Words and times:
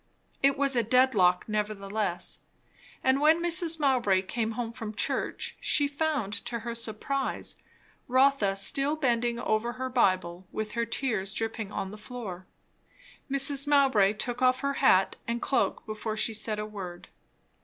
It 0.41 0.57
was 0.57 0.75
a 0.75 0.81
dead 0.81 1.13
lock, 1.13 1.45
nevertheless; 1.47 2.39
and 3.03 3.21
when 3.21 3.39
Mrs. 3.39 3.79
Mowbray 3.79 4.23
came 4.23 4.53
home 4.53 4.71
from 4.73 4.95
church 4.95 5.55
she 5.61 5.87
found, 5.87 6.33
to 6.45 6.57
her 6.61 6.73
surprise, 6.73 7.61
Rotha 8.07 8.55
still 8.55 8.95
bending 8.95 9.37
over 9.37 9.73
her 9.73 9.89
Bible 9.91 10.47
with 10.51 10.71
her 10.71 10.87
tears 10.87 11.33
dripping 11.35 11.71
on 11.71 11.91
the 11.91 11.99
floor. 11.99 12.47
Mrs. 13.29 13.67
Mowbray 13.67 14.13
took 14.13 14.41
off 14.41 14.61
her 14.61 14.73
hat 14.81 15.17
and 15.27 15.39
cloak 15.39 15.85
before 15.85 16.17
she 16.17 16.33
said 16.33 16.57
a 16.57 16.65
word. 16.65 17.07